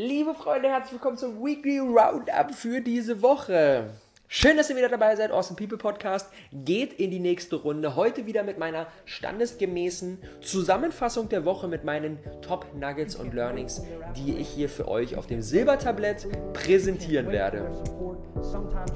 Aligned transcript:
Liebe 0.00 0.32
Freunde, 0.32 0.68
herzlich 0.68 0.92
willkommen 0.92 1.16
zum 1.16 1.44
Weekly 1.44 1.80
Roundup 1.80 2.54
für 2.54 2.80
diese 2.80 3.20
Woche. 3.20 3.90
Schön, 4.28 4.56
dass 4.56 4.70
ihr 4.70 4.76
wieder 4.76 4.88
dabei 4.88 5.16
seid. 5.16 5.32
Awesome 5.32 5.56
People 5.56 5.76
Podcast 5.76 6.30
geht 6.52 6.92
in 7.00 7.10
die 7.10 7.18
nächste 7.18 7.56
Runde. 7.56 7.96
Heute 7.96 8.24
wieder 8.24 8.44
mit 8.44 8.60
meiner 8.60 8.86
standesgemäßen 9.06 10.18
Zusammenfassung 10.40 11.28
der 11.28 11.44
Woche 11.44 11.66
mit 11.66 11.82
meinen 11.82 12.20
Top 12.42 12.66
Nuggets 12.76 13.16
und 13.16 13.34
Learnings, 13.34 13.82
die 14.16 14.36
ich 14.36 14.48
hier 14.48 14.68
für 14.68 14.86
euch 14.86 15.16
auf 15.16 15.26
dem 15.26 15.42
Silbertablett 15.42 16.28
präsentieren 16.52 17.32
werde. 17.32 17.68
Sometimes 18.40 18.88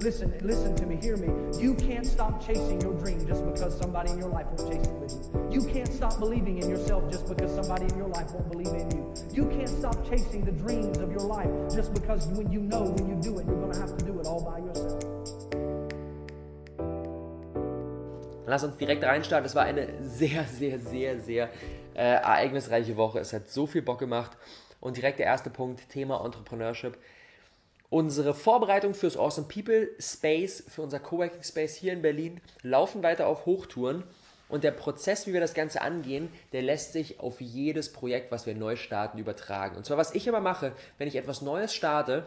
Listen, 0.00 0.32
listen 0.42 0.76
to 0.76 0.84
me, 0.84 0.96
hear 0.96 1.16
me. 1.16 1.28
You 1.58 1.74
can't 1.74 2.04
stop 2.04 2.44
chasing 2.46 2.80
your 2.82 2.92
dream 2.94 3.26
just 3.26 3.44
because 3.46 3.76
somebody 3.78 4.10
in 4.12 4.18
your 4.18 4.28
life 4.28 4.46
won't 4.46 4.70
chase 4.70 4.86
it 4.86 4.94
with 4.94 5.12
you. 5.12 5.48
You 5.50 5.72
can't 5.72 5.90
stop 5.90 6.18
believing 6.18 6.58
in 6.58 6.68
yourself 6.68 7.10
just 7.10 7.26
because 7.26 7.54
somebody 7.54 7.86
in 7.86 7.96
your 7.96 8.08
life 8.08 8.30
won't 8.32 8.50
believe 8.52 8.68
in 8.68 8.90
you. 8.90 9.14
You 9.32 9.46
can't 9.46 9.68
stop 9.68 9.96
chasing 10.08 10.44
the 10.44 10.52
dreams 10.52 10.98
of 10.98 11.10
your 11.10 11.22
life 11.26 11.50
just 11.74 11.94
because 11.94 12.26
when 12.28 12.52
you 12.52 12.60
know 12.60 12.82
when 12.82 13.08
you 13.08 13.16
do 13.22 13.38
it, 13.38 13.46
you're 13.46 13.60
going 13.60 13.72
to 13.72 13.80
have 13.80 13.96
to 13.96 14.04
do 14.04 14.20
it 14.20 14.26
all 14.26 14.44
by 14.44 14.58
yourself. 14.58 15.02
Lass 18.46 18.62
uns 18.64 18.76
direkt 18.76 19.02
reinstarten. 19.02 19.46
Es 19.46 19.54
war 19.54 19.64
eine 19.64 19.88
sehr, 20.02 20.44
sehr, 20.44 20.78
sehr, 20.78 21.20
sehr 21.20 21.48
äh, 21.94 22.02
ereignisreiche 22.02 22.96
Woche. 22.96 23.18
Es 23.18 23.32
hat 23.32 23.48
so 23.48 23.66
viel 23.66 23.82
Bock 23.82 23.98
gemacht. 23.98 24.36
Und 24.78 24.98
direkt 24.98 25.18
der 25.18 25.26
erste 25.26 25.50
Punkt, 25.50 25.88
Thema 25.88 26.22
Entrepreneurship. 26.24 26.98
Unsere 27.88 28.34
Vorbereitung 28.34 28.94
fürs 28.94 29.16
Awesome 29.16 29.46
People 29.46 29.88
Space, 29.98 30.64
für 30.68 30.82
unser 30.82 30.98
Coworking 30.98 31.42
Space 31.42 31.74
hier 31.76 31.92
in 31.92 32.02
Berlin, 32.02 32.40
laufen 32.62 33.02
weiter 33.02 33.26
auf 33.26 33.46
Hochtouren. 33.46 34.02
Und 34.48 34.64
der 34.64 34.70
Prozess, 34.70 35.26
wie 35.26 35.32
wir 35.32 35.40
das 35.40 35.54
Ganze 35.54 35.80
angehen, 35.80 36.28
der 36.52 36.62
lässt 36.62 36.92
sich 36.92 37.18
auf 37.20 37.40
jedes 37.40 37.92
Projekt, 37.92 38.30
was 38.30 38.46
wir 38.46 38.54
neu 38.54 38.76
starten, 38.76 39.18
übertragen. 39.18 39.76
Und 39.76 39.86
zwar, 39.86 39.96
was 39.96 40.14
ich 40.14 40.26
immer 40.26 40.40
mache, 40.40 40.72
wenn 40.98 41.08
ich 41.08 41.16
etwas 41.16 41.42
Neues 41.42 41.74
starte, 41.74 42.26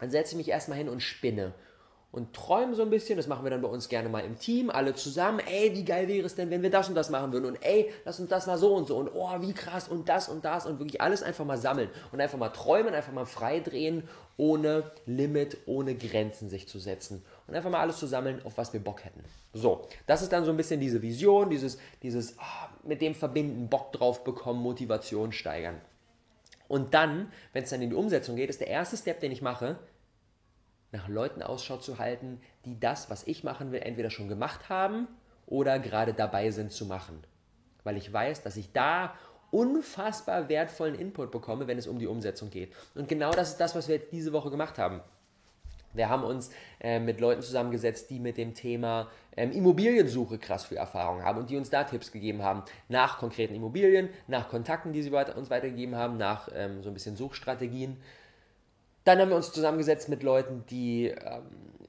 dann 0.00 0.10
setze 0.10 0.32
ich 0.32 0.38
mich 0.38 0.48
erstmal 0.48 0.78
hin 0.78 0.88
und 0.88 1.02
spinne 1.02 1.54
und 2.14 2.32
träumen 2.32 2.76
so 2.76 2.82
ein 2.82 2.90
bisschen. 2.90 3.16
Das 3.16 3.26
machen 3.26 3.44
wir 3.44 3.50
dann 3.50 3.60
bei 3.60 3.68
uns 3.68 3.88
gerne 3.88 4.08
mal 4.08 4.20
im 4.20 4.38
Team, 4.38 4.70
alle 4.70 4.94
zusammen. 4.94 5.40
Ey, 5.40 5.74
wie 5.74 5.84
geil 5.84 6.06
wäre 6.06 6.24
es 6.24 6.36
denn, 6.36 6.48
wenn 6.48 6.62
wir 6.62 6.70
das 6.70 6.88
und 6.88 6.94
das 6.94 7.10
machen 7.10 7.32
würden? 7.32 7.46
Und 7.46 7.58
ey, 7.64 7.90
lass 8.04 8.20
uns 8.20 8.30
das 8.30 8.46
mal 8.46 8.56
so 8.56 8.72
und 8.72 8.86
so. 8.86 8.96
Und 8.96 9.10
oh, 9.12 9.40
wie 9.40 9.52
krass 9.52 9.88
und 9.88 10.08
das 10.08 10.28
und 10.28 10.44
das. 10.44 10.64
Und 10.64 10.78
wirklich 10.78 11.00
alles 11.00 11.24
einfach 11.24 11.44
mal 11.44 11.58
sammeln. 11.58 11.90
Und 12.12 12.20
einfach 12.20 12.38
mal 12.38 12.50
träumen, 12.50 12.94
einfach 12.94 13.12
mal 13.12 13.26
freidrehen, 13.26 14.04
ohne 14.36 14.92
Limit, 15.06 15.58
ohne 15.66 15.96
Grenzen 15.96 16.48
sich 16.48 16.68
zu 16.68 16.78
setzen. 16.78 17.24
Und 17.48 17.56
einfach 17.56 17.70
mal 17.70 17.80
alles 17.80 17.98
zu 17.98 18.06
sammeln, 18.06 18.40
auf 18.44 18.58
was 18.58 18.72
wir 18.72 18.78
Bock 18.78 19.04
hätten. 19.04 19.24
So, 19.52 19.88
das 20.06 20.22
ist 20.22 20.32
dann 20.32 20.44
so 20.44 20.52
ein 20.52 20.56
bisschen 20.56 20.78
diese 20.78 21.02
Vision, 21.02 21.50
dieses, 21.50 21.78
dieses 22.04 22.36
oh, 22.38 22.86
mit 22.86 23.02
dem 23.02 23.16
verbinden, 23.16 23.68
Bock 23.68 23.90
drauf 23.92 24.22
bekommen, 24.22 24.62
Motivation 24.62 25.32
steigern. 25.32 25.80
Und 26.68 26.94
dann, 26.94 27.32
wenn 27.52 27.64
es 27.64 27.70
dann 27.70 27.82
in 27.82 27.90
die 27.90 27.96
Umsetzung 27.96 28.36
geht, 28.36 28.50
ist 28.50 28.60
der 28.60 28.68
erste 28.68 28.96
Step, 28.96 29.18
den 29.18 29.32
ich 29.32 29.42
mache, 29.42 29.78
nach 30.94 31.08
Leuten 31.08 31.42
Ausschau 31.42 31.76
zu 31.76 31.98
halten, 31.98 32.40
die 32.64 32.78
das, 32.78 33.10
was 33.10 33.26
ich 33.26 33.44
machen 33.44 33.72
will, 33.72 33.80
entweder 33.80 34.10
schon 34.10 34.28
gemacht 34.28 34.68
haben 34.68 35.08
oder 35.46 35.78
gerade 35.78 36.14
dabei 36.14 36.50
sind 36.50 36.72
zu 36.72 36.86
machen. 36.86 37.22
Weil 37.82 37.96
ich 37.96 38.10
weiß, 38.10 38.42
dass 38.42 38.56
ich 38.56 38.72
da 38.72 39.14
unfassbar 39.50 40.48
wertvollen 40.48 40.94
Input 40.94 41.30
bekomme, 41.30 41.66
wenn 41.66 41.78
es 41.78 41.86
um 41.86 41.98
die 41.98 42.06
Umsetzung 42.06 42.48
geht. 42.50 42.72
Und 42.94 43.08
genau 43.08 43.32
das 43.32 43.50
ist 43.50 43.60
das, 43.60 43.74
was 43.74 43.88
wir 43.88 43.96
jetzt 43.96 44.12
diese 44.12 44.32
Woche 44.32 44.50
gemacht 44.50 44.78
haben. 44.78 45.00
Wir 45.92 46.08
haben 46.08 46.24
uns 46.24 46.50
äh, 46.80 46.98
mit 46.98 47.20
Leuten 47.20 47.42
zusammengesetzt, 47.42 48.10
die 48.10 48.18
mit 48.18 48.36
dem 48.36 48.54
Thema 48.54 49.08
ähm, 49.36 49.52
Immobiliensuche 49.52 50.38
krass 50.38 50.64
viel 50.64 50.76
Erfahrung 50.76 51.22
haben 51.22 51.38
und 51.38 51.50
die 51.50 51.56
uns 51.56 51.70
da 51.70 51.84
Tipps 51.84 52.10
gegeben 52.10 52.42
haben 52.42 52.62
nach 52.88 53.18
konkreten 53.18 53.54
Immobilien, 53.54 54.08
nach 54.26 54.48
Kontakten, 54.48 54.92
die 54.92 55.02
sie 55.02 55.12
weiter, 55.12 55.36
uns 55.36 55.50
weitergegeben 55.50 55.94
haben, 55.94 56.16
nach 56.16 56.48
ähm, 56.52 56.82
so 56.82 56.90
ein 56.90 56.94
bisschen 56.94 57.16
Suchstrategien. 57.16 57.96
Dann 59.04 59.18
haben 59.18 59.28
wir 59.28 59.36
uns 59.36 59.52
zusammengesetzt 59.52 60.08
mit 60.08 60.22
Leuten, 60.22 60.64
die, 60.70 61.06
ähm, 61.08 61.42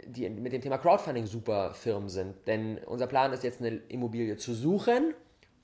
die 0.06 0.30
mit 0.30 0.54
dem 0.54 0.62
Thema 0.62 0.78
Crowdfunding 0.78 1.26
super 1.26 1.74
Firmen 1.74 2.10
sind. 2.10 2.36
Denn 2.48 2.78
unser 2.86 3.08
Plan 3.08 3.34
ist 3.34 3.44
jetzt 3.44 3.62
eine 3.62 3.78
Immobilie 3.88 4.38
zu 4.38 4.54
suchen 4.54 5.14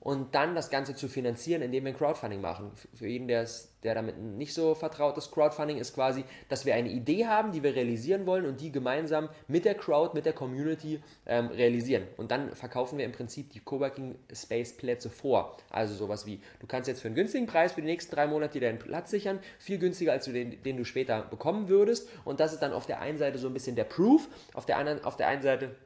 und 0.02 0.34
dann 0.34 0.54
das 0.56 0.68
Ganze 0.68 0.94
zu 0.96 1.08
finanzieren, 1.08 1.62
indem 1.62 1.84
wir 1.84 1.92
ein 1.92 1.96
Crowdfunding 1.96 2.40
machen. 2.40 2.72
Für 2.94 3.06
jeden, 3.06 3.28
der, 3.28 3.46
der 3.84 3.94
damit 3.94 4.18
nicht 4.18 4.52
so 4.52 4.74
vertraut 4.74 5.16
ist, 5.16 5.30
Crowdfunding 5.30 5.78
ist 5.78 5.94
quasi, 5.94 6.24
dass 6.48 6.66
wir 6.66 6.74
eine 6.74 6.90
Idee 6.90 7.26
haben, 7.26 7.52
die 7.52 7.62
wir 7.62 7.76
realisieren 7.76 8.26
wollen 8.26 8.46
und 8.46 8.60
die 8.60 8.72
gemeinsam 8.72 9.28
mit 9.46 9.64
der 9.64 9.74
Crowd, 9.74 10.14
mit 10.14 10.26
der 10.26 10.32
Community 10.32 11.00
ähm, 11.26 11.46
realisieren. 11.46 12.08
Und 12.16 12.32
dann 12.32 12.52
verkaufen 12.52 12.98
wir 12.98 13.04
im 13.04 13.12
Prinzip 13.12 13.50
die 13.50 13.60
Coworking 13.60 14.16
Space 14.32 14.76
Plätze 14.76 15.08
vor. 15.08 15.56
Also 15.70 15.94
sowas 15.94 16.26
wie, 16.26 16.40
du 16.58 16.66
kannst 16.66 16.88
jetzt 16.88 17.00
für 17.00 17.08
einen 17.08 17.14
günstigen 17.14 17.46
Preis 17.46 17.72
für 17.72 17.80
die 17.80 17.86
nächsten 17.86 18.12
drei 18.12 18.26
Monate 18.26 18.58
dir 18.58 18.66
deinen 18.66 18.80
Platz 18.80 19.10
sichern, 19.10 19.38
viel 19.60 19.78
günstiger 19.78 20.12
als 20.12 20.24
du 20.24 20.32
den, 20.32 20.60
den 20.64 20.76
du 20.76 20.84
später 20.84 21.22
bekommen 21.22 21.68
würdest. 21.68 22.08
Und 22.24 22.40
das 22.40 22.52
ist 22.52 22.60
dann 22.60 22.72
auf 22.72 22.86
der 22.86 23.00
einen 23.00 23.18
Seite 23.18 23.38
so 23.38 23.46
ein 23.46 23.54
bisschen 23.54 23.76
der 23.76 23.84
Proof, 23.84 24.28
auf 24.52 24.66
der 24.66 24.78
anderen, 24.78 25.04
auf 25.04 25.16
der 25.16 25.28
einen 25.28 25.42
Seite 25.42 25.76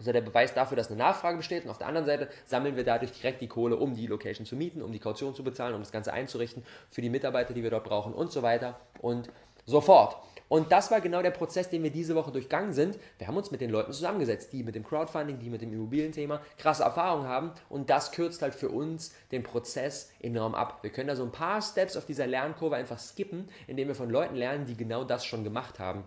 also 0.00 0.12
der 0.12 0.22
Beweis 0.22 0.54
dafür, 0.54 0.76
dass 0.76 0.88
eine 0.88 0.96
Nachfrage 0.96 1.36
besteht 1.36 1.64
und 1.64 1.70
auf 1.70 1.78
der 1.78 1.86
anderen 1.86 2.06
Seite 2.06 2.28
sammeln 2.46 2.74
wir 2.74 2.84
dadurch 2.84 3.12
direkt 3.12 3.42
die 3.42 3.48
Kohle, 3.48 3.76
um 3.76 3.94
die 3.94 4.06
Location 4.06 4.46
zu 4.46 4.56
mieten, 4.56 4.80
um 4.82 4.92
die 4.92 4.98
Kaution 4.98 5.34
zu 5.34 5.44
bezahlen, 5.44 5.74
um 5.74 5.80
das 5.80 5.92
Ganze 5.92 6.12
einzurichten 6.12 6.64
für 6.90 7.02
die 7.02 7.10
Mitarbeiter, 7.10 7.52
die 7.52 7.62
wir 7.62 7.70
dort 7.70 7.84
brauchen 7.84 8.14
und 8.14 8.32
so 8.32 8.42
weiter 8.42 8.80
und 9.00 9.30
so 9.66 9.82
fort. 9.82 10.16
Und 10.48 10.72
das 10.72 10.90
war 10.90 11.00
genau 11.00 11.22
der 11.22 11.30
Prozess, 11.30 11.68
den 11.68 11.82
wir 11.84 11.90
diese 11.90 12.16
Woche 12.16 12.32
durchgangen 12.32 12.72
sind. 12.72 12.98
Wir 13.18 13.28
haben 13.28 13.36
uns 13.36 13.52
mit 13.52 13.60
den 13.60 13.70
Leuten 13.70 13.92
zusammengesetzt, 13.92 14.52
die 14.52 14.64
mit 14.64 14.74
dem 14.74 14.84
Crowdfunding, 14.84 15.38
die 15.38 15.48
mit 15.48 15.62
dem 15.62 15.72
Immobilienthema 15.72 16.40
krasse 16.58 16.82
Erfahrungen 16.82 17.28
haben. 17.28 17.52
Und 17.68 17.88
das 17.88 18.10
kürzt 18.10 18.42
halt 18.42 18.54
für 18.54 18.68
uns 18.70 19.14
den 19.30 19.44
Prozess 19.44 20.10
enorm 20.20 20.56
ab. 20.56 20.78
Wir 20.82 20.90
können 20.90 21.06
da 21.06 21.14
so 21.14 21.22
ein 21.22 21.30
paar 21.30 21.62
Steps 21.62 21.96
auf 21.96 22.04
dieser 22.04 22.26
Lernkurve 22.26 22.74
einfach 22.74 22.98
skippen, 22.98 23.48
indem 23.68 23.88
wir 23.88 23.94
von 23.94 24.10
Leuten 24.10 24.34
lernen, 24.34 24.66
die 24.66 24.76
genau 24.76 25.04
das 25.04 25.24
schon 25.24 25.44
gemacht 25.44 25.78
haben. 25.78 26.04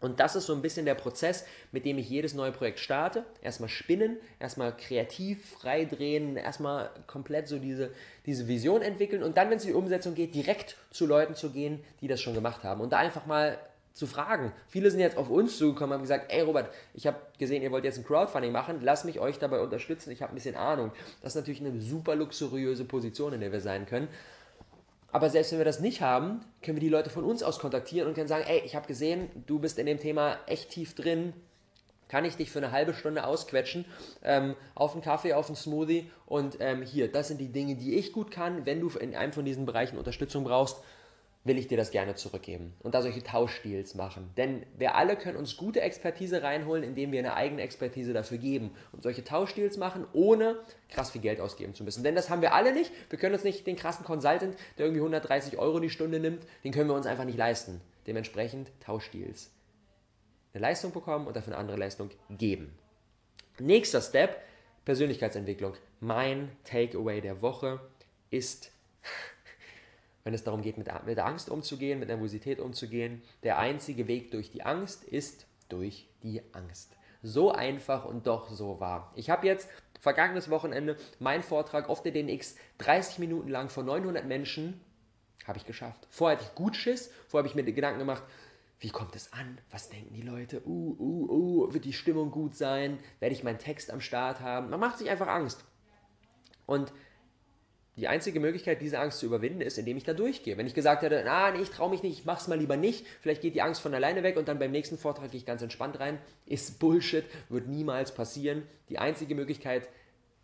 Und 0.00 0.20
das 0.20 0.36
ist 0.36 0.46
so 0.46 0.54
ein 0.54 0.62
bisschen 0.62 0.86
der 0.86 0.94
Prozess, 0.94 1.44
mit 1.72 1.84
dem 1.84 1.98
ich 1.98 2.08
jedes 2.08 2.34
neue 2.34 2.52
Projekt 2.52 2.78
starte. 2.78 3.24
Erstmal 3.42 3.68
spinnen, 3.68 4.16
erstmal 4.38 4.76
kreativ 4.76 5.44
freidrehen, 5.50 6.36
erstmal 6.36 6.90
komplett 7.06 7.48
so 7.48 7.58
diese, 7.58 7.90
diese 8.24 8.46
Vision 8.46 8.82
entwickeln 8.82 9.24
und 9.24 9.36
dann, 9.36 9.50
wenn 9.50 9.56
es 9.56 9.64
in 9.64 9.70
die 9.70 9.74
Umsetzung 9.74 10.14
geht, 10.14 10.34
direkt 10.34 10.76
zu 10.90 11.06
Leuten 11.06 11.34
zu 11.34 11.50
gehen, 11.50 11.82
die 12.00 12.06
das 12.06 12.20
schon 12.20 12.34
gemacht 12.34 12.62
haben. 12.62 12.80
Und 12.80 12.92
da 12.92 12.98
einfach 12.98 13.26
mal 13.26 13.58
zu 13.98 14.06
fragen. 14.06 14.52
Viele 14.68 14.92
sind 14.92 15.00
jetzt 15.00 15.16
auf 15.16 15.28
uns 15.28 15.58
zugekommen 15.58 15.90
und 15.90 15.94
haben 15.94 16.02
gesagt, 16.02 16.32
ey 16.32 16.42
Robert, 16.42 16.72
ich 16.94 17.08
habe 17.08 17.16
gesehen, 17.36 17.62
ihr 17.62 17.72
wollt 17.72 17.84
jetzt 17.84 17.98
ein 17.98 18.04
Crowdfunding 18.04 18.52
machen, 18.52 18.78
lass 18.82 19.02
mich 19.02 19.18
euch 19.18 19.40
dabei 19.40 19.58
unterstützen, 19.58 20.12
ich 20.12 20.22
habe 20.22 20.32
ein 20.32 20.36
bisschen 20.36 20.54
Ahnung. 20.54 20.92
Das 21.20 21.32
ist 21.32 21.36
natürlich 21.36 21.60
eine 21.60 21.80
super 21.80 22.14
luxuriöse 22.14 22.84
Position, 22.84 23.32
in 23.32 23.40
der 23.40 23.50
wir 23.50 23.60
sein 23.60 23.86
können. 23.86 24.06
Aber 25.10 25.30
selbst 25.30 25.52
wenn 25.52 25.58
wir 25.58 25.64
das 25.64 25.80
nicht 25.80 26.02
haben, 26.02 26.40
können 26.62 26.76
wir 26.76 26.82
die 26.82 26.88
Leute 26.88 27.10
von 27.10 27.24
uns 27.24 27.42
aus 27.42 27.58
kontaktieren 27.58 28.08
und 28.08 28.14
können 28.14 28.28
sagen, 28.28 28.44
ey, 28.46 28.62
ich 28.64 28.76
habe 28.76 28.86
gesehen, 28.86 29.30
du 29.46 29.58
bist 29.58 29.78
in 29.78 29.86
dem 29.86 29.98
Thema 29.98 30.36
echt 30.46 30.70
tief 30.70 30.94
drin, 30.94 31.32
kann 32.08 32.24
ich 32.24 32.36
dich 32.36 32.50
für 32.50 32.58
eine 32.58 32.72
halbe 32.72 32.94
Stunde 32.94 33.26
ausquetschen 33.26 33.84
ähm, 34.22 34.54
auf 34.74 34.92
einen 34.92 35.02
Kaffee, 35.02 35.34
auf 35.34 35.46
einen 35.46 35.56
Smoothie 35.56 36.10
und 36.26 36.56
ähm, 36.60 36.82
hier, 36.82 37.10
das 37.10 37.28
sind 37.28 37.38
die 37.38 37.52
Dinge, 37.52 37.76
die 37.76 37.94
ich 37.94 38.12
gut 38.12 38.30
kann. 38.30 38.66
Wenn 38.66 38.80
du 38.80 38.88
in 38.88 39.14
einem 39.14 39.32
von 39.32 39.44
diesen 39.44 39.66
Bereichen 39.66 39.98
Unterstützung 39.98 40.44
brauchst, 40.44 40.78
will 41.48 41.58
ich 41.58 41.66
dir 41.66 41.76
das 41.76 41.90
gerne 41.90 42.14
zurückgeben 42.14 42.74
und 42.80 42.94
da 42.94 43.02
solche 43.02 43.22
Tauschdeals 43.22 43.94
machen. 43.94 44.30
Denn 44.36 44.64
wir 44.76 44.94
alle 44.94 45.16
können 45.16 45.36
uns 45.36 45.56
gute 45.56 45.80
Expertise 45.80 46.42
reinholen, 46.42 46.84
indem 46.84 47.10
wir 47.10 47.18
eine 47.18 47.34
eigene 47.34 47.62
Expertise 47.62 48.12
dafür 48.12 48.38
geben 48.38 48.70
und 48.92 49.02
solche 49.02 49.24
Tauschdeals 49.24 49.76
machen, 49.76 50.06
ohne 50.12 50.60
krass 50.88 51.10
viel 51.10 51.20
Geld 51.20 51.40
ausgeben 51.40 51.74
zu 51.74 51.82
müssen. 51.84 52.04
Denn 52.04 52.14
das 52.14 52.30
haben 52.30 52.42
wir 52.42 52.54
alle 52.54 52.72
nicht. 52.72 52.92
Wir 53.10 53.18
können 53.18 53.34
uns 53.34 53.44
nicht 53.44 53.66
den 53.66 53.76
krassen 53.76 54.04
Consultant, 54.04 54.56
der 54.76 54.86
irgendwie 54.86 55.00
130 55.00 55.58
Euro 55.58 55.80
die 55.80 55.90
Stunde 55.90 56.20
nimmt, 56.20 56.44
den 56.62 56.72
können 56.72 56.88
wir 56.88 56.94
uns 56.94 57.06
einfach 57.06 57.24
nicht 57.24 57.38
leisten. 57.38 57.80
Dementsprechend 58.06 58.70
Tauschdeals. 58.80 59.50
Eine 60.54 60.62
Leistung 60.62 60.92
bekommen 60.92 61.26
und 61.26 61.36
dafür 61.36 61.52
eine 61.52 61.60
andere 61.60 61.76
Leistung 61.76 62.10
geben. 62.30 62.76
Nächster 63.58 64.00
Step, 64.00 64.40
Persönlichkeitsentwicklung. 64.84 65.74
Mein 66.00 66.50
Takeaway 66.64 67.20
der 67.20 67.42
Woche 67.42 67.80
ist 68.30 68.70
wenn 70.28 70.34
es 70.34 70.44
darum 70.44 70.60
geht, 70.60 70.76
mit, 70.76 70.90
mit 71.06 71.18
Angst 71.20 71.48
umzugehen, 71.48 72.00
mit 72.00 72.08
Nervosität 72.08 72.60
umzugehen. 72.60 73.22
Der 73.44 73.56
einzige 73.58 74.08
Weg 74.08 74.30
durch 74.30 74.50
die 74.50 74.62
Angst 74.62 75.04
ist 75.04 75.46
durch 75.70 76.06
die 76.22 76.42
Angst. 76.52 76.98
So 77.22 77.50
einfach 77.50 78.04
und 78.04 78.26
doch 78.26 78.50
so 78.50 78.78
wahr. 78.78 79.10
Ich 79.16 79.30
habe 79.30 79.46
jetzt 79.46 79.70
vergangenes 79.98 80.50
Wochenende 80.50 80.98
meinen 81.18 81.42
Vortrag 81.42 81.88
auf 81.88 82.02
der 82.02 82.12
DNX 82.12 82.56
30 82.76 83.20
Minuten 83.20 83.48
lang 83.48 83.70
vor 83.70 83.84
900 83.84 84.26
Menschen 84.26 84.78
habe 85.46 85.56
ich 85.56 85.64
geschafft. 85.64 86.06
Vorher 86.10 86.36
hatte 86.36 86.46
ich 86.46 86.54
gut 86.54 86.76
Schiss, 86.76 87.10
vorher 87.26 87.44
habe 87.44 87.48
ich 87.48 87.54
mir 87.54 87.72
Gedanken 87.72 88.00
gemacht, 88.00 88.22
wie 88.80 88.90
kommt 88.90 89.16
es 89.16 89.32
an? 89.32 89.58
Was 89.70 89.88
denken 89.88 90.12
die 90.12 90.20
Leute? 90.20 90.60
Uh, 90.66 90.94
uh, 90.98 91.30
uh, 91.30 91.72
wird 91.72 91.86
die 91.86 91.94
Stimmung 91.94 92.30
gut 92.30 92.54
sein? 92.54 92.98
Werde 93.18 93.34
ich 93.34 93.44
meinen 93.44 93.58
Text 93.58 93.90
am 93.90 94.02
Start 94.02 94.40
haben? 94.40 94.68
Man 94.68 94.78
macht 94.78 94.98
sich 94.98 95.08
einfach 95.08 95.28
Angst. 95.28 95.64
Und 96.66 96.92
die 97.98 98.08
einzige 98.08 98.38
Möglichkeit, 98.38 98.80
diese 98.80 98.98
Angst 99.00 99.18
zu 99.18 99.26
überwinden, 99.26 99.60
ist, 99.60 99.76
indem 99.76 99.96
ich 99.96 100.04
da 100.04 100.14
durchgehe. 100.14 100.56
Wenn 100.56 100.66
ich 100.66 100.74
gesagt 100.74 101.02
hätte, 101.02 101.22
na, 101.24 101.50
nee, 101.50 101.62
ich 101.62 101.70
traue 101.70 101.90
mich 101.90 102.02
nicht, 102.02 102.20
ich 102.20 102.24
mach's 102.24 102.46
mal 102.46 102.58
lieber 102.58 102.76
nicht, 102.76 103.04
vielleicht 103.20 103.42
geht 103.42 103.54
die 103.54 103.62
Angst 103.62 103.80
von 103.80 103.92
alleine 103.92 104.22
weg 104.22 104.36
und 104.36 104.46
dann 104.46 104.58
beim 104.58 104.70
nächsten 104.70 104.96
Vortrag 104.96 105.32
gehe 105.32 105.38
ich 105.38 105.46
ganz 105.46 105.62
entspannt 105.62 105.98
rein, 105.98 106.18
ist 106.46 106.78
Bullshit, 106.78 107.24
wird 107.48 107.66
niemals 107.66 108.14
passieren. 108.14 108.62
Die 108.88 108.98
einzige 108.98 109.34
Möglichkeit, 109.34 109.88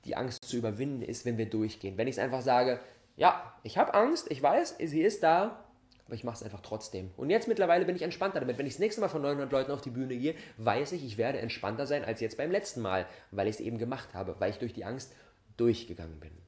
die 0.04 0.16
Angst 0.16 0.44
zu 0.44 0.56
überwinden 0.56 1.02
ist, 1.02 1.24
wenn 1.24 1.38
wir 1.38 1.46
durchgehen. 1.46 1.96
Wenn 1.96 2.08
ich 2.08 2.16
es 2.16 2.18
einfach 2.18 2.42
sage, 2.42 2.80
ja, 3.16 3.54
ich 3.62 3.78
habe 3.78 3.94
Angst, 3.94 4.30
ich 4.30 4.42
weiß, 4.42 4.76
sie 4.78 5.02
ist 5.02 5.22
da, 5.22 5.64
aber 6.06 6.14
ich 6.16 6.24
mache 6.24 6.36
es 6.36 6.42
einfach 6.42 6.60
trotzdem. 6.60 7.12
Und 7.16 7.30
jetzt 7.30 7.48
mittlerweile 7.48 7.84
bin 7.84 7.96
ich 7.96 8.02
entspannter 8.02 8.40
damit. 8.40 8.58
Wenn 8.58 8.66
ich 8.66 8.74
das 8.74 8.80
nächste 8.80 9.00
Mal 9.00 9.08
von 9.08 9.22
900 9.22 9.50
Leuten 9.52 9.70
auf 9.70 9.80
die 9.80 9.90
Bühne 9.90 10.16
gehe, 10.16 10.34
weiß 10.58 10.92
ich, 10.92 11.04
ich 11.04 11.18
werde 11.18 11.38
entspannter 11.38 11.86
sein 11.86 12.04
als 12.04 12.20
jetzt 12.20 12.36
beim 12.36 12.50
letzten 12.50 12.82
Mal, 12.82 13.06
weil 13.30 13.46
ich 13.46 13.54
es 13.54 13.60
eben 13.60 13.78
gemacht 13.78 14.12
habe, 14.12 14.34
weil 14.40 14.50
ich 14.50 14.58
durch 14.58 14.74
die 14.74 14.84
Angst 14.84 15.14
durchgegangen 15.56 16.20
bin. 16.20 16.43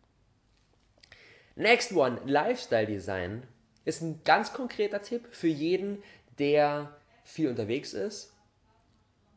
Next 1.57 1.93
one, 1.95 2.21
Lifestyle 2.27 2.87
Design 2.87 3.43
ist 3.87 4.03
ein 4.03 4.21
ganz 4.25 4.53
konkreter 4.53 5.01
Tipp 5.01 5.27
für 5.31 5.49
jeden, 5.49 6.03
der 6.39 6.95
viel 7.25 7.49
unterwegs 7.49 7.95
ist, 7.95 8.35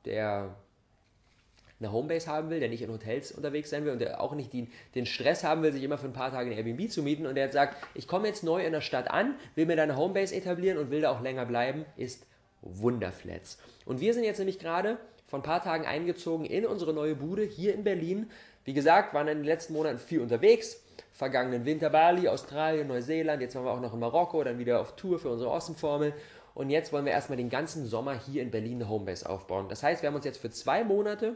der 0.03 0.53
eine 1.79 1.93
Homebase 1.93 2.27
haben 2.27 2.49
will, 2.49 2.59
der 2.59 2.67
nicht 2.67 2.81
in 2.81 2.91
Hotels 2.91 3.31
unterwegs 3.31 3.69
sein 3.69 3.85
will 3.85 3.93
und 3.93 3.99
der 3.99 4.19
auch 4.19 4.35
nicht 4.35 4.51
die, 4.51 4.67
den 4.95 5.05
Stress 5.05 5.45
haben 5.45 5.63
will, 5.63 5.71
sich 5.71 5.81
immer 5.81 5.97
für 5.97 6.07
ein 6.07 6.13
paar 6.13 6.31
Tage 6.31 6.51
ein 6.51 6.57
Airbnb 6.57 6.91
zu 6.91 7.03
mieten 7.03 7.25
und 7.25 7.35
der 7.35 7.45
jetzt 7.45 7.53
sagt, 7.53 7.77
ich 7.95 8.05
komme 8.05 8.27
jetzt 8.27 8.43
neu 8.43 8.65
in 8.65 8.73
der 8.73 8.81
Stadt 8.81 9.09
an, 9.09 9.35
will 9.55 9.65
mir 9.65 9.77
da 9.77 9.83
eine 9.83 9.95
Homebase 9.95 10.35
etablieren 10.35 10.77
und 10.77 10.91
will 10.91 10.99
da 10.99 11.11
auch 11.11 11.21
länger 11.21 11.45
bleiben, 11.45 11.85
ist 11.95 12.25
Wunderflats. 12.61 13.59
Und 13.85 14.01
wir 14.01 14.13
sind 14.13 14.25
jetzt 14.25 14.39
nämlich 14.39 14.59
gerade 14.59 14.97
vor 15.29 15.39
ein 15.39 15.43
paar 15.43 15.63
Tagen 15.63 15.85
eingezogen 15.85 16.45
in 16.45 16.65
unsere 16.65 16.91
neue 16.91 17.13
Bude 17.13 17.43
hier 17.43 17.75
in 17.75 17.83
Berlin. 17.83 18.31
Wie 18.65 18.73
gesagt, 18.73 19.13
waren 19.13 19.27
in 19.27 19.37
den 19.37 19.45
letzten 19.45 19.73
Monaten 19.73 19.99
viel 19.99 20.21
unterwegs. 20.21 20.81
Vergangenen 21.13 21.65
Winter 21.65 21.91
Bali, 21.91 22.27
Australien, 22.27 22.87
Neuseeland, 22.87 23.41
jetzt 23.41 23.53
waren 23.53 23.65
wir 23.65 23.71
auch 23.71 23.79
noch 23.79 23.93
in 23.93 23.99
Marokko, 23.99 24.43
dann 24.43 24.57
wieder 24.57 24.81
auf 24.81 24.95
Tour 24.95 25.19
für 25.19 25.29
unsere 25.29 25.51
Außenformel. 25.51 26.13
Und 26.55 26.71
jetzt 26.71 26.91
wollen 26.91 27.05
wir 27.05 27.11
erstmal 27.11 27.37
den 27.37 27.49
ganzen 27.49 27.85
Sommer 27.85 28.19
hier 28.19 28.41
in 28.41 28.49
Berlin 28.49 28.75
eine 28.75 28.89
Homebase 28.89 29.29
aufbauen. 29.29 29.67
Das 29.69 29.83
heißt, 29.83 30.01
wir 30.01 30.07
haben 30.07 30.15
uns 30.15 30.25
jetzt 30.25 30.39
für 30.39 30.49
zwei 30.49 30.83
Monate 30.83 31.35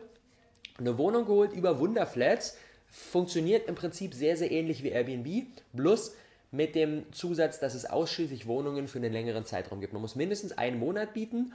eine 0.80 0.98
Wohnung 0.98 1.26
geholt 1.26 1.54
über 1.54 1.80
Wunderflats. 1.80 2.58
Funktioniert 2.90 3.68
im 3.68 3.76
Prinzip 3.76 4.16
sehr, 4.16 4.38
sehr 4.38 4.52
ähnlich 4.52 4.84
wie 4.84 4.90
Airbnb, 4.90 5.46
plus 5.76 6.16
mit 6.52 6.76
dem 6.76 7.12
Zusatz, 7.12 7.60
dass 7.60 7.76
es 7.76 7.86
ausschließlich 7.86 8.48
Wohnungen 8.48 8.88
für 8.88 8.98
einen 8.98 9.14
längeren 9.14 9.46
Zeitraum 9.46 9.82
gibt. 9.82 9.94
Man 9.94 10.02
muss 10.02 10.16
mindestens 10.16 10.58
einen 10.58 10.80
Monat 10.80 11.14
bieten, 11.14 11.54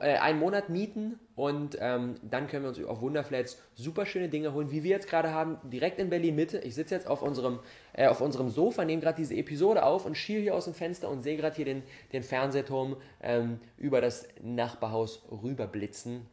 äh, 0.00 0.16
einen 0.18 0.38
Monat 0.38 0.68
mieten 0.68 1.18
und 1.34 1.76
ähm, 1.80 2.16
dann 2.22 2.48
können 2.48 2.64
wir 2.64 2.68
uns 2.68 2.84
auf 2.84 3.00
Wunderflats 3.00 3.60
super 3.74 4.06
schöne 4.06 4.28
Dinge 4.28 4.52
holen, 4.52 4.70
wie 4.70 4.82
wir 4.82 4.90
jetzt 4.90 5.08
gerade 5.08 5.32
haben, 5.32 5.58
direkt 5.64 5.98
in 5.98 6.10
Berlin 6.10 6.36
Mitte. 6.36 6.58
Ich 6.58 6.74
sitze 6.74 6.94
jetzt 6.94 7.06
auf 7.06 7.22
unserem, 7.22 7.60
äh, 7.92 8.06
auf 8.06 8.20
unserem 8.20 8.50
Sofa, 8.50 8.84
nehme 8.84 9.00
gerade 9.02 9.16
diese 9.16 9.34
Episode 9.34 9.82
auf 9.82 10.06
und 10.06 10.16
schiele 10.16 10.42
hier 10.42 10.54
aus 10.54 10.64
dem 10.64 10.74
Fenster 10.74 11.08
und 11.08 11.22
sehe 11.22 11.36
gerade 11.36 11.56
hier 11.56 11.64
den, 11.64 11.82
den 12.12 12.22
Fernsehturm 12.22 12.96
ähm, 13.22 13.58
über 13.76 14.00
das 14.00 14.28
Nachbarhaus 14.42 15.22
rüberblitzen. 15.42 16.26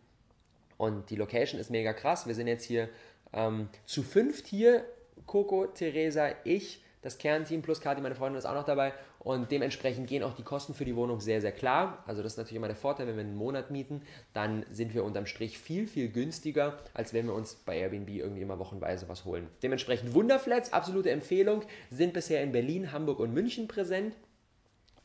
Und 0.77 1.09
die 1.09 1.15
Location 1.15 1.59
ist 1.59 1.71
mega 1.71 1.93
krass. 1.93 2.27
Wir 2.27 2.35
sind 2.35 2.47
jetzt 2.47 2.65
hier 2.65 2.89
ähm, 3.33 3.69
zu 3.85 4.03
fünft 4.03 4.45
hier. 4.47 4.85
Coco, 5.25 5.65
Theresa, 5.67 6.29
ich, 6.43 6.83
das 7.01 7.17
Kernteam 7.17 7.61
plus 7.61 7.81
Kati, 7.81 8.01
meine 8.01 8.15
Freundin, 8.15 8.37
ist 8.37 8.45
auch 8.45 8.53
noch 8.53 8.65
dabei. 8.65 8.93
Und 9.27 9.51
dementsprechend 9.51 10.07
gehen 10.07 10.23
auch 10.23 10.35
die 10.35 10.43
Kosten 10.43 10.73
für 10.73 10.85
die 10.85 10.95
Wohnung 10.95 11.19
sehr, 11.19 11.41
sehr 11.41 11.51
klar. 11.51 12.01
Also 12.07 12.23
das 12.23 12.31
ist 12.31 12.37
natürlich 12.37 12.55
immer 12.55 12.67
der 12.67 12.77
Vorteil, 12.77 13.07
wenn 13.07 13.17
wir 13.17 13.25
einen 13.25 13.35
Monat 13.35 13.71
mieten, 13.71 14.01
dann 14.31 14.65
sind 14.71 14.93
wir 14.93 15.03
unterm 15.03 15.25
Strich 15.25 15.59
viel, 15.59 15.85
viel 15.85 16.07
günstiger, 16.07 16.77
als 16.93 17.13
wenn 17.13 17.25
wir 17.25 17.33
uns 17.33 17.55
bei 17.55 17.77
Airbnb 17.77 18.07
irgendwie 18.07 18.41
immer 18.41 18.57
wochenweise 18.57 19.09
was 19.09 19.25
holen. 19.25 19.49
Dementsprechend 19.61 20.13
Wunderflats, 20.13 20.71
absolute 20.71 21.11
Empfehlung, 21.11 21.63
sind 21.91 22.13
bisher 22.13 22.41
in 22.41 22.53
Berlin, 22.53 22.93
Hamburg 22.93 23.19
und 23.19 23.33
München 23.33 23.67
präsent. 23.67 24.15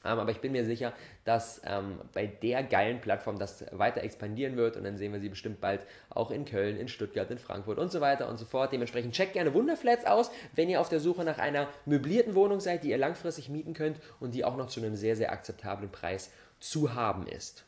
Ähm, 0.05 0.19
aber 0.19 0.31
ich 0.31 0.41
bin 0.41 0.53
mir 0.53 0.65
sicher, 0.65 0.93
dass 1.25 1.61
ähm, 1.65 1.99
bei 2.13 2.27
der 2.27 2.63
geilen 2.63 3.01
Plattform 3.01 3.39
das 3.39 3.65
weiter 3.73 4.03
expandieren 4.03 4.57
wird 4.57 4.77
und 4.77 4.85
dann 4.85 4.97
sehen 4.97 5.13
wir 5.13 5.21
sie 5.21 5.29
bestimmt 5.29 5.61
bald 5.61 5.87
auch 6.11 6.31
in 6.31 6.45
Köln, 6.45 6.77
in 6.77 6.89
Stuttgart, 6.89 7.31
in 7.31 7.39
Frankfurt 7.39 7.79
und 7.79 7.93
so 7.93 8.01
weiter 8.01 8.29
und 8.29 8.39
so 8.39 8.45
fort. 8.45 8.73
Dementsprechend 8.73 9.15
checkt 9.15 9.35
gerne 9.35 9.55
Wunderflats 9.55 10.05
aus, 10.05 10.31
wenn 10.55 10.69
ihr 10.69 10.81
auf 10.81 10.89
der 10.89 11.01
Suche 11.01 11.25
nach 11.25 11.39
einer 11.39 11.69
möblierten 11.87 12.35
Wohnung 12.35 12.61
seid, 12.61 12.85
die 12.85 12.91
ihr 12.91 12.99
langfristig 12.99 13.49
mieten 13.49 13.75
könnt 13.75 13.99
und 14.21 14.35
die 14.35 14.45
auch 14.45 14.57
noch 14.57 14.69
zu 14.69 14.81
einem 14.81 14.97
sehr, 14.97 15.17
sehr 15.17 15.33
akzeptablen 15.33 15.91
Preis 15.91 16.31
zu 16.59 16.95
haben 16.95 17.27
ist. 17.27 17.65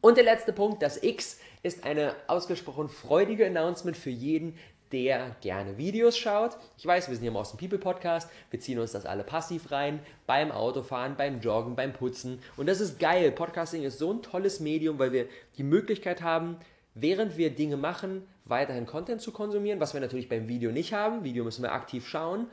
Und 0.00 0.16
der 0.16 0.24
letzte 0.24 0.52
Punkt, 0.52 0.82
das 0.82 1.02
X, 1.02 1.40
ist 1.62 1.84
eine 1.84 2.14
ausgesprochen 2.28 2.88
freudige 2.88 3.46
Announcement 3.46 3.96
für 3.96 4.10
jeden, 4.10 4.56
der 4.92 5.36
gerne 5.40 5.78
Videos 5.78 6.16
schaut. 6.16 6.56
Ich 6.78 6.86
weiß, 6.86 7.08
wir 7.08 7.14
sind 7.14 7.22
hier 7.22 7.30
im 7.30 7.36
Austin 7.36 7.58
People 7.58 7.78
Podcast, 7.78 8.30
wir 8.50 8.60
ziehen 8.60 8.78
uns 8.78 8.92
das 8.92 9.06
alle 9.06 9.24
passiv 9.24 9.70
rein, 9.70 10.00
beim 10.26 10.52
Autofahren, 10.52 11.16
beim 11.16 11.40
Joggen, 11.40 11.76
beim 11.76 11.92
Putzen. 11.92 12.40
Und 12.56 12.66
das 12.66 12.80
ist 12.80 12.98
geil. 12.98 13.32
Podcasting 13.32 13.82
ist 13.82 13.98
so 13.98 14.12
ein 14.12 14.22
tolles 14.22 14.60
Medium, 14.60 14.98
weil 14.98 15.12
wir 15.12 15.26
die 15.58 15.64
Möglichkeit 15.64 16.22
haben, 16.22 16.56
während 16.94 17.36
wir 17.36 17.50
Dinge 17.50 17.76
machen, 17.76 18.26
weiterhin 18.44 18.86
Content 18.86 19.20
zu 19.20 19.32
konsumieren, 19.32 19.80
was 19.80 19.94
wir 19.94 20.00
natürlich 20.00 20.28
beim 20.28 20.48
Video 20.48 20.70
nicht 20.70 20.92
haben. 20.92 21.24
Video 21.24 21.44
müssen 21.44 21.62
wir 21.62 21.72
aktiv 21.72 22.06
schauen 22.08 22.46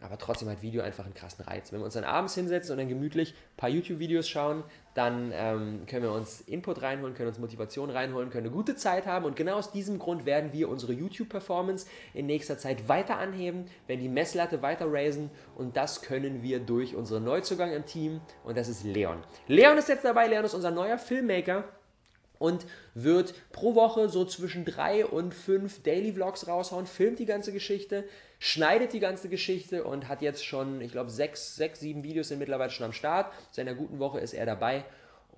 aber 0.00 0.16
trotzdem 0.18 0.48
hat 0.48 0.62
Video 0.62 0.82
einfach 0.82 1.04
einen 1.04 1.14
krassen 1.14 1.44
Reiz. 1.44 1.72
Wenn 1.72 1.80
wir 1.80 1.84
uns 1.84 1.94
dann 1.94 2.04
abends 2.04 2.34
hinsetzen 2.34 2.72
und 2.72 2.78
dann 2.78 2.88
gemütlich 2.88 3.34
ein 3.34 3.56
paar 3.56 3.68
YouTube-Videos 3.68 4.28
schauen, 4.28 4.62
dann 4.94 5.32
ähm, 5.34 5.86
können 5.86 6.04
wir 6.04 6.12
uns 6.12 6.40
Input 6.42 6.82
reinholen, 6.82 7.14
können 7.14 7.28
uns 7.28 7.38
Motivation 7.38 7.90
reinholen, 7.90 8.30
können 8.30 8.46
eine 8.46 8.54
gute 8.54 8.76
Zeit 8.76 9.06
haben. 9.06 9.24
Und 9.24 9.34
genau 9.34 9.56
aus 9.56 9.72
diesem 9.72 9.98
Grund 9.98 10.24
werden 10.24 10.52
wir 10.52 10.68
unsere 10.68 10.92
YouTube-Performance 10.92 11.86
in 12.14 12.26
nächster 12.26 12.58
Zeit 12.58 12.88
weiter 12.88 13.18
anheben, 13.18 13.66
werden 13.86 14.00
die 14.00 14.08
Messlatte 14.08 14.62
weiter 14.62 14.86
raisen. 14.88 15.30
Und 15.56 15.76
das 15.76 16.02
können 16.02 16.42
wir 16.42 16.60
durch 16.60 16.94
unseren 16.94 17.24
Neuzugang 17.24 17.72
im 17.72 17.84
Team. 17.84 18.20
Und 18.44 18.56
das 18.56 18.68
ist 18.68 18.84
Leon. 18.84 19.18
Leon 19.48 19.78
ist 19.78 19.88
jetzt 19.88 20.04
dabei. 20.04 20.28
Leon 20.28 20.44
ist 20.44 20.54
unser 20.54 20.70
neuer 20.70 20.98
Filmmaker 20.98 21.64
und 22.38 22.66
wird 22.94 23.34
pro 23.52 23.74
Woche 23.74 24.08
so 24.08 24.24
zwischen 24.24 24.64
drei 24.64 25.04
und 25.06 25.34
fünf 25.34 25.82
Daily 25.82 26.12
Vlogs 26.12 26.46
raushauen, 26.46 26.86
filmt 26.86 27.18
die 27.18 27.26
ganze 27.26 27.52
Geschichte, 27.52 28.04
schneidet 28.38 28.92
die 28.92 29.00
ganze 29.00 29.28
Geschichte 29.28 29.84
und 29.84 30.08
hat 30.08 30.22
jetzt 30.22 30.44
schon, 30.44 30.80
ich 30.80 30.92
glaube, 30.92 31.10
sechs, 31.10 31.56
sechs, 31.56 31.80
sieben 31.80 32.02
Videos 32.04 32.28
sind 32.28 32.38
mittlerweile 32.38 32.70
schon 32.70 32.86
am 32.86 32.92
Start. 32.92 33.32
Zu 33.50 33.60
einer 33.60 33.74
guten 33.74 33.98
Woche 33.98 34.20
ist 34.20 34.34
er 34.34 34.46
dabei 34.46 34.84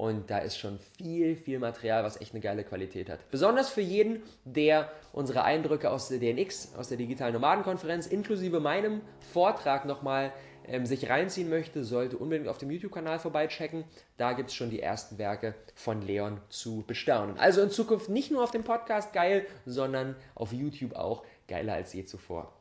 und 0.01 0.31
da 0.31 0.39
ist 0.39 0.57
schon 0.57 0.79
viel, 0.97 1.37
viel 1.37 1.59
Material, 1.59 2.05
was 2.05 2.21
echt 2.21 2.33
eine 2.33 2.41
geile 2.41 2.65
Qualität 2.65 3.11
hat. 3.11 3.31
Besonders 3.31 3.69
für 3.69 3.83
jeden, 3.83 4.23
der 4.47 4.91
unsere 5.13 5.45
Eindrücke 5.45 5.91
aus 5.91 6.09
der 6.09 6.19
DNX, 6.19 6.75
aus 6.75 6.89
der 6.89 6.97
Digitalen 6.97 7.35
Nomadenkonferenz, 7.35 8.07
inklusive 8.07 8.61
meinem 8.61 9.03
Vortrag 9.33 9.85
nochmal 9.85 10.33
ähm, 10.71 10.87
sich 10.87 11.11
reinziehen 11.11 11.51
möchte, 11.51 11.85
sollte 11.85 12.17
unbedingt 12.17 12.49
auf 12.49 12.59
dem 12.59 12.71
YouTube-Kanal 12.71 13.19
vorbeichecken. 13.19 13.85
Da 14.17 14.33
gibt 14.33 14.51
es 14.51 14.55
schon 14.55 14.71
die 14.71 14.81
ersten 14.81 15.19
Werke 15.19 15.55
von 15.75 16.01
Leon 16.01 16.41
zu 16.49 16.85
bestaunen. 16.87 17.37
Also 17.39 17.61
in 17.61 17.71
Zukunft 17.71 18.09
nicht 18.09 18.31
nur 18.31 18.43
auf 18.45 18.53
dem 18.53 18.63
Podcast 18.63 19.13
geil, 19.13 19.47
sondern 19.67 20.15
auf 20.35 20.53
YouTube 20.53 20.95
auch 20.95 21.25
geiler 21.49 21.75
als 21.75 21.93
je 21.93 22.05
zuvor. 22.05 22.53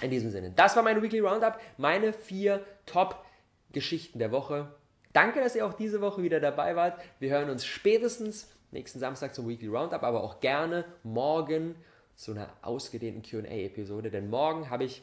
In 0.00 0.10
diesem 0.10 0.30
Sinne, 0.30 0.52
das 0.54 0.76
war 0.76 0.82
mein 0.82 1.02
Weekly 1.02 1.18
Roundup, 1.18 1.60
meine 1.76 2.12
vier 2.12 2.64
Top-Geschichten 2.86 4.18
der 4.18 4.30
Woche. 4.30 4.72
Danke, 5.12 5.40
dass 5.40 5.56
ihr 5.56 5.66
auch 5.66 5.74
diese 5.74 6.00
Woche 6.00 6.22
wieder 6.22 6.38
dabei 6.38 6.76
wart. 6.76 7.00
Wir 7.18 7.30
hören 7.30 7.50
uns 7.50 7.66
spätestens 7.66 8.48
nächsten 8.70 9.00
Samstag 9.00 9.34
zum 9.34 9.48
Weekly 9.48 9.68
Roundup, 9.68 10.04
aber 10.04 10.22
auch 10.22 10.38
gerne 10.40 10.84
morgen 11.02 11.74
zu 12.14 12.30
einer 12.30 12.48
ausgedehnten 12.62 13.22
QA-Episode, 13.22 14.10
denn 14.10 14.30
morgen 14.30 14.70
habe 14.70 14.84
ich 14.84 15.02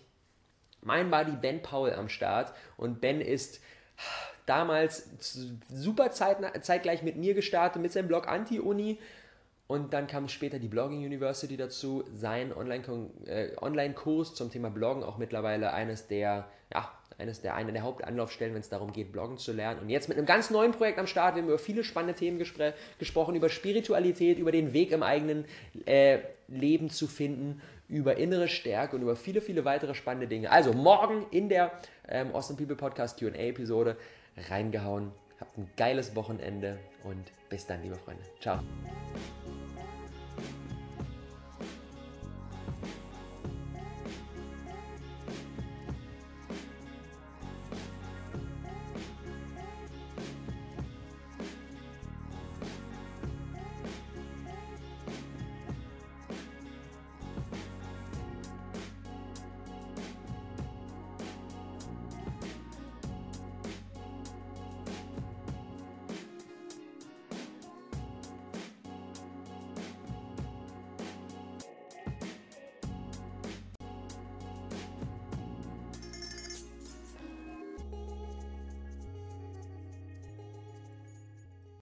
mein 0.81 1.11
Buddy 1.11 1.33
Ben 1.41 1.61
Paul 1.61 1.93
am 1.93 2.09
Start 2.09 2.53
und 2.77 3.01
Ben 3.01 3.21
ist 3.21 3.59
damals 4.45 5.09
super 5.69 6.11
zeitgleich 6.11 7.03
mit 7.03 7.17
mir 7.17 7.33
gestartet, 7.33 7.81
mit 7.81 7.91
seinem 7.91 8.07
Blog 8.07 8.27
Anti-Uni. 8.27 8.97
Und 9.67 9.93
dann 9.93 10.07
kam 10.07 10.29
später 10.29 10.59
die 10.59 10.69
Blogging 10.69 11.05
University 11.05 11.57
dazu, 11.57 12.05
sein 12.13 12.51
äh, 13.25 13.49
Online-Kurs 13.61 14.33
zum 14.33 14.49
Thema 14.49 14.69
Bloggen, 14.69 15.03
auch 15.03 15.17
mittlerweile 15.17 15.73
eines 15.73 16.07
der, 16.07 16.47
ja, 16.73 16.89
eines 17.17 17.41
der, 17.41 17.55
eine 17.55 17.73
der 17.73 17.81
Hauptanlaufstellen, 17.81 18.53
wenn 18.53 18.61
es 18.61 18.69
darum 18.69 18.93
geht, 18.93 19.11
Bloggen 19.11 19.37
zu 19.37 19.51
lernen. 19.51 19.81
Und 19.81 19.89
jetzt 19.89 20.07
mit 20.07 20.17
einem 20.17 20.25
ganz 20.25 20.51
neuen 20.51 20.71
Projekt 20.71 20.99
am 20.99 21.07
Start, 21.07 21.35
wir 21.35 21.41
haben 21.41 21.49
über 21.49 21.59
viele 21.59 21.83
spannende 21.83 22.17
Themen 22.17 22.39
gespr 22.39 22.73
gesprochen, 22.97 23.35
über 23.35 23.49
Spiritualität, 23.49 24.39
über 24.39 24.53
den 24.53 24.71
Weg 24.71 24.91
im 24.91 25.03
eigenen 25.03 25.43
äh, 25.85 26.19
Leben 26.47 26.89
zu 26.89 27.07
finden, 27.07 27.61
über 27.89 28.17
innere 28.17 28.47
Stärke 28.47 28.95
und 28.95 29.01
über 29.01 29.15
viele, 29.15 29.41
viele 29.41 29.65
weitere 29.65 29.95
spannende 29.95 30.27
Dinge. 30.27 30.51
Also 30.51 30.73
morgen 30.73 31.25
in 31.31 31.49
der 31.49 31.71
ähm, 32.07 32.33
Awesome 32.33 32.57
People 32.57 32.75
Podcast 32.75 33.19
QA-Episode 33.19 33.97
reingehauen. 34.49 35.11
Habt 35.39 35.57
ein 35.57 35.69
geiles 35.77 36.15
Wochenende 36.15 36.79
und 37.03 37.23
bis 37.49 37.65
dann, 37.65 37.83
liebe 37.83 37.95
Freunde. 37.95 38.23
Ciao. 38.39 38.59